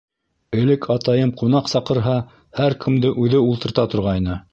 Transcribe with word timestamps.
Элек 0.59 0.85
атайым 0.95 1.33
ҡунаҡ 1.41 1.69
саҡырһа, 1.73 2.15
һәр 2.61 2.77
кемде 2.87 3.13
үҙе 3.27 3.43
ултырта 3.51 3.87
торғайны. 3.93 4.39